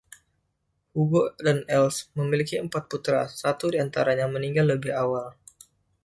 Hugo 0.97 1.21
dan 1.45 1.57
Else 1.77 1.99
memiliki 2.19 2.55
empat 2.65 2.83
putra, 2.91 3.21
satu 3.41 3.65
di 3.73 3.77
antaranya 3.85 4.25
meninggal 4.35 4.65
lebih 4.73 4.93
awal. 5.03 5.27